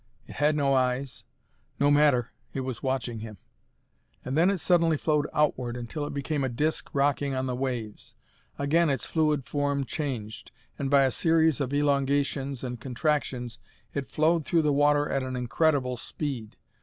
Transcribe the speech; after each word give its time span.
It 0.25 0.37
had 0.37 0.55
no 0.55 0.73
eyes. 0.73 1.25
No 1.79 1.91
matter, 1.91 2.31
it 2.55 2.61
was 2.61 2.81
watching 2.81 3.19
him. 3.19 3.37
And 4.25 4.35
then 4.35 4.49
it 4.49 4.57
suddenly 4.57 4.97
flowed 4.97 5.27
outward 5.31 5.77
until 5.77 6.07
it 6.07 6.13
became 6.15 6.43
a 6.43 6.49
disc 6.49 6.89
rocking 6.93 7.35
on 7.35 7.45
the 7.45 7.55
waves. 7.55 8.15
Again 8.57 8.89
its 8.89 9.05
fluid 9.05 9.45
form 9.45 9.85
changed, 9.85 10.51
and 10.79 10.89
by 10.89 11.03
a 11.03 11.11
series 11.11 11.61
of 11.61 11.71
elongations 11.71 12.63
and 12.63 12.81
contractions 12.81 13.59
it 13.93 14.09
flowed 14.09 14.43
through 14.43 14.63
the 14.63 14.73
water 14.73 15.07
at 15.07 15.21
an 15.21 15.35
incredible 15.35 15.97
speed. 15.97 16.57